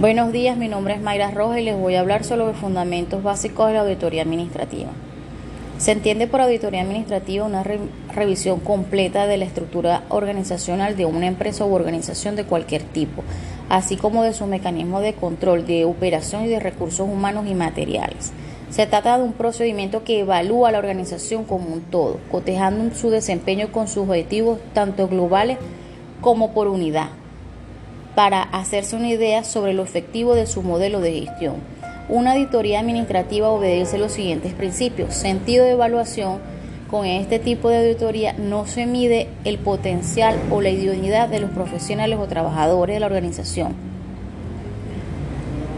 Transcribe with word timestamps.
Buenos 0.00 0.30
días, 0.30 0.56
mi 0.56 0.68
nombre 0.68 0.94
es 0.94 1.00
Mayra 1.00 1.32
Rojas 1.32 1.58
y 1.58 1.64
les 1.64 1.76
voy 1.76 1.96
a 1.96 2.00
hablar 2.00 2.22
sobre 2.22 2.44
los 2.44 2.56
fundamentos 2.56 3.20
básicos 3.24 3.66
de 3.66 3.74
la 3.74 3.80
auditoría 3.80 4.22
administrativa. 4.22 4.90
Se 5.78 5.90
entiende 5.90 6.28
por 6.28 6.40
auditoría 6.40 6.82
administrativa 6.82 7.44
una 7.44 7.64
re 7.64 7.80
revisión 8.14 8.60
completa 8.60 9.26
de 9.26 9.38
la 9.38 9.44
estructura 9.44 10.04
organizacional 10.08 10.96
de 10.96 11.04
una 11.04 11.26
empresa 11.26 11.64
u 11.64 11.74
organización 11.74 12.36
de 12.36 12.44
cualquier 12.44 12.84
tipo, 12.84 13.24
así 13.68 13.96
como 13.96 14.22
de 14.22 14.34
su 14.34 14.46
mecanismo 14.46 15.00
de 15.00 15.14
control 15.14 15.66
de 15.66 15.84
operación 15.84 16.44
y 16.44 16.48
de 16.48 16.60
recursos 16.60 17.08
humanos 17.08 17.48
y 17.48 17.54
materiales. 17.54 18.30
Se 18.70 18.86
trata 18.86 19.18
de 19.18 19.24
un 19.24 19.32
procedimiento 19.32 20.04
que 20.04 20.20
evalúa 20.20 20.70
la 20.70 20.78
organización 20.78 21.42
como 21.42 21.74
un 21.74 21.80
todo, 21.80 22.20
cotejando 22.30 22.94
su 22.94 23.10
desempeño 23.10 23.72
con 23.72 23.88
sus 23.88 24.04
objetivos 24.04 24.60
tanto 24.74 25.08
globales 25.08 25.58
como 26.20 26.52
por 26.52 26.68
unidad 26.68 27.08
para 28.18 28.42
hacerse 28.42 28.96
una 28.96 29.10
idea 29.10 29.44
sobre 29.44 29.74
lo 29.74 29.84
efectivo 29.84 30.34
de 30.34 30.48
su 30.48 30.64
modelo 30.64 30.98
de 31.00 31.20
gestión. 31.20 31.54
Una 32.08 32.32
auditoría 32.32 32.80
administrativa 32.80 33.48
obedece 33.48 33.96
los 33.96 34.10
siguientes 34.10 34.54
principios. 34.54 35.14
Sentido 35.14 35.64
de 35.64 35.70
evaluación. 35.70 36.40
Con 36.90 37.06
este 37.06 37.38
tipo 37.38 37.68
de 37.68 37.78
auditoría 37.78 38.32
no 38.32 38.66
se 38.66 38.86
mide 38.86 39.28
el 39.44 39.58
potencial 39.58 40.36
o 40.50 40.60
la 40.60 40.70
idoneidad 40.70 41.28
de 41.28 41.38
los 41.38 41.50
profesionales 41.50 42.18
o 42.18 42.26
trabajadores 42.26 42.96
de 42.96 43.00
la 43.00 43.06
organización, 43.06 43.76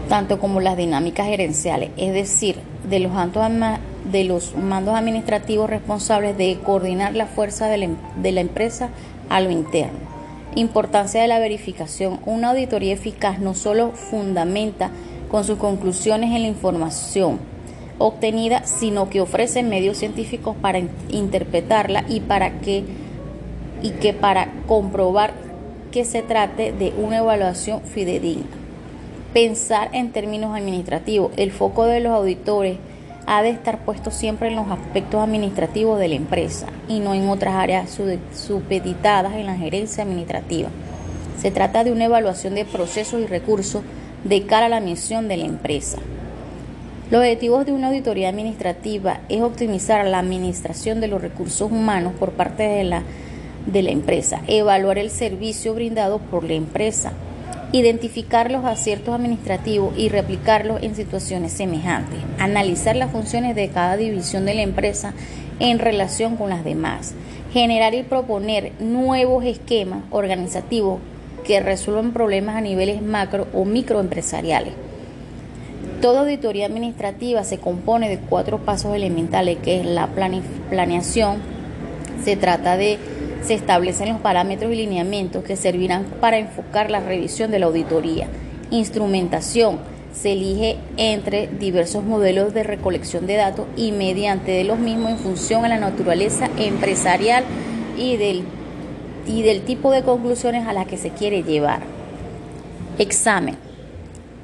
tanto 0.09 0.39
como 0.39 0.61
las 0.61 0.77
dinámicas 0.77 1.27
gerenciales, 1.27 1.91
es 1.95 2.11
decir, 2.11 2.55
de 2.89 3.01
los, 3.01 3.11
de 4.11 4.23
los 4.23 4.55
mandos 4.55 4.95
administrativos 4.95 5.69
responsables 5.69 6.35
de 6.39 6.57
coordinar 6.65 7.13
la 7.13 7.27
fuerza 7.27 7.67
de 7.67 7.77
la, 7.77 7.85
em-, 7.85 7.97
de 8.15 8.31
la 8.31 8.41
empresa 8.41 8.89
a 9.29 9.41
lo 9.41 9.51
interno. 9.51 10.20
Importancia 10.55 11.21
de 11.21 11.29
la 11.29 11.39
verificación. 11.39 12.19
Una 12.25 12.49
auditoría 12.49 12.93
eficaz 12.93 13.39
no 13.39 13.53
solo 13.53 13.91
fundamenta 13.91 14.91
con 15.29 15.45
sus 15.45 15.57
conclusiones 15.57 16.35
en 16.35 16.41
la 16.41 16.49
información 16.49 17.39
obtenida, 17.99 18.65
sino 18.65 19.09
que 19.09 19.21
ofrece 19.21 19.63
medios 19.63 19.97
científicos 19.97 20.55
para 20.59 20.81
interpretarla 21.09 22.03
y 22.09 22.19
para 22.19 22.59
que 22.59 22.83
y 23.81 23.91
que 23.91 24.13
para 24.13 24.51
comprobar 24.67 25.33
que 25.91 26.05
se 26.05 26.21
trate 26.21 26.71
de 26.71 26.93
una 26.97 27.19
evaluación 27.19 27.81
fidedigna. 27.81 28.45
Pensar 29.33 29.89
en 29.93 30.11
términos 30.11 30.55
administrativos. 30.55 31.31
El 31.37 31.51
foco 31.51 31.85
de 31.85 31.99
los 31.99 32.11
auditores 32.11 32.77
ha 33.25 33.43
de 33.43 33.49
estar 33.49 33.79
puesto 33.79 34.11
siempre 34.11 34.49
en 34.49 34.55
los 34.55 34.69
aspectos 34.69 35.21
administrativos 35.21 35.99
de 35.99 36.07
la 36.07 36.15
empresa 36.15 36.67
y 36.87 36.99
no 36.99 37.13
en 37.13 37.29
otras 37.29 37.55
áreas 37.55 37.97
supeditadas 38.33 39.33
en 39.33 39.45
la 39.45 39.55
gerencia 39.55 40.03
administrativa. 40.03 40.69
Se 41.39 41.51
trata 41.51 41.83
de 41.83 41.91
una 41.91 42.05
evaluación 42.05 42.55
de 42.55 42.65
procesos 42.65 43.21
y 43.21 43.25
recursos 43.25 43.83
de 44.23 44.45
cara 44.45 44.67
a 44.67 44.69
la 44.69 44.79
misión 44.79 45.27
de 45.27 45.37
la 45.37 45.45
empresa. 45.45 45.97
Los 47.09 47.19
objetivos 47.21 47.65
de 47.65 47.73
una 47.73 47.87
auditoría 47.87 48.29
administrativa 48.29 49.19
es 49.27 49.41
optimizar 49.41 50.05
la 50.05 50.19
administración 50.19 51.01
de 51.01 51.07
los 51.07 51.21
recursos 51.21 51.69
humanos 51.71 52.13
por 52.17 52.31
parte 52.31 52.63
de 52.63 52.83
la, 52.83 53.03
de 53.65 53.81
la 53.81 53.91
empresa, 53.91 54.41
evaluar 54.47 54.97
el 54.97 55.09
servicio 55.09 55.73
brindado 55.73 56.19
por 56.19 56.43
la 56.43 56.53
empresa, 56.53 57.11
identificar 57.73 58.51
los 58.51 58.65
aciertos 58.65 59.15
administrativos 59.15 59.97
y 59.97 60.09
replicarlos 60.09 60.83
en 60.83 60.95
situaciones 60.95 61.53
semejantes, 61.53 62.19
analizar 62.37 62.95
las 62.95 63.11
funciones 63.11 63.55
de 63.55 63.69
cada 63.69 63.95
división 63.95 64.45
de 64.45 64.55
la 64.55 64.61
empresa 64.61 65.13
en 65.59 65.79
relación 65.79 66.35
con 66.35 66.49
las 66.49 66.63
demás, 66.63 67.13
generar 67.53 67.93
y 67.93 68.03
proponer 68.03 68.73
nuevos 68.79 69.45
esquemas 69.45 70.03
organizativos 70.11 70.99
que 71.45 71.59
resuelvan 71.59 72.11
problemas 72.11 72.55
a 72.55 72.61
niveles 72.61 73.01
macro 73.01 73.47
o 73.53 73.63
microempresariales. 73.63 74.73
Toda 76.01 76.21
auditoría 76.21 76.65
administrativa 76.65 77.43
se 77.43 77.59
compone 77.59 78.09
de 78.09 78.17
cuatro 78.17 78.57
pasos 78.57 78.95
elementales, 78.95 79.57
que 79.63 79.79
es 79.79 79.85
la 79.85 80.07
planeación, 80.07 81.37
se 82.23 82.35
trata 82.35 82.77
de 82.77 82.97
se 83.43 83.55
establecen 83.55 84.09
los 84.09 84.19
parámetros 84.19 84.71
y 84.71 84.75
lineamientos 84.75 85.43
que 85.43 85.55
servirán 85.55 86.05
para 86.19 86.37
enfocar 86.37 86.91
la 86.91 86.99
revisión 86.99 87.49
de 87.49 87.59
la 87.59 87.65
auditoría. 87.65 88.27
Instrumentación. 88.69 89.79
Se 90.13 90.33
elige 90.33 90.77
entre 90.97 91.47
diversos 91.47 92.03
modelos 92.03 92.53
de 92.53 92.63
recolección 92.63 93.25
de 93.27 93.37
datos 93.37 93.65
y 93.77 93.93
mediante 93.93 94.51
de 94.51 94.65
los 94.65 94.77
mismos 94.77 95.11
en 95.11 95.17
función 95.17 95.63
a 95.63 95.69
la 95.69 95.79
naturaleza 95.79 96.49
empresarial 96.57 97.45
y 97.97 98.17
del, 98.17 98.43
y 99.25 99.41
del 99.41 99.61
tipo 99.61 99.89
de 99.91 100.03
conclusiones 100.03 100.67
a 100.67 100.73
las 100.73 100.85
que 100.85 100.97
se 100.97 101.11
quiere 101.11 101.43
llevar. 101.43 101.81
Examen 102.97 103.70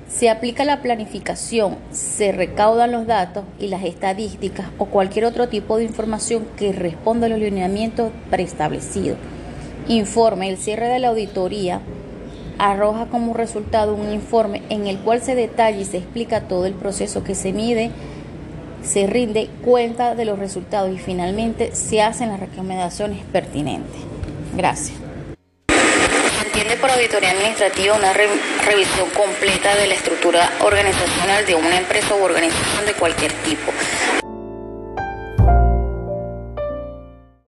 se 0.09 0.29
aplica 0.29 0.63
la 0.63 0.81
planificación, 0.81 1.75
se 1.91 2.31
recaudan 2.31 2.91
los 2.91 3.07
datos 3.07 3.44
y 3.59 3.68
las 3.68 3.84
estadísticas 3.84 4.68
o 4.78 4.85
cualquier 4.85 5.25
otro 5.25 5.50
tipo 5.50 5.78
de 5.78 5.84
información 5.84 6.47
que 6.57 6.72
responda 6.72 7.28
a 7.28 7.29
los 7.29 7.40
lineamientos 7.40 8.12
preestablecidos. 8.29 9.17
Informe. 9.88 10.50
El 10.50 10.57
cierre 10.57 10.88
de 10.88 11.00
la 11.00 11.09
auditoría 11.09 11.81
arroja 12.57 13.06
como 13.07 13.34
resultado 13.34 13.94
un 13.94 14.12
informe 14.12 14.63
en 14.69 14.88
el 14.88 14.97
cual 15.00 15.22
se 15.22 15.35
detalla 15.35 15.78
y 15.78 15.85
se 15.85 15.97
explica 15.97 16.41
todo 16.41 16.66
el 16.66 16.73
proceso 16.73 17.23
que 17.23 17.35
se 17.35 17.53
mide, 17.53 17.91
se 18.84 19.07
rinde 19.07 19.50
cuenta 19.63 20.16
de 20.16 20.25
los 20.25 20.40
resultados 20.40 20.94
y 20.94 20.97
finalmente 20.97 21.75
se 21.75 22.01
hacen 22.01 22.29
las 22.29 22.40
recomendaciones 22.40 23.23
pertinentes. 23.31 24.01
Gracias 24.56 25.06
por 26.88 26.96
auditoría 26.96 27.31
administrativa 27.31 27.96
una 27.96 28.14
revisión 28.14 29.09
completa 29.09 29.75
de 29.75 29.88
la 29.88 29.96
estructura 29.96 30.50
organizacional 30.62 31.46
de 31.46 31.53
una 31.53 31.78
empresa 31.78 32.16
u 32.16 32.24
organización 32.24 32.86
de 32.86 32.94
cualquier 32.94 33.34
tipo, 33.44 33.74